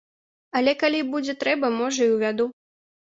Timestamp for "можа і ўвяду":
1.81-2.49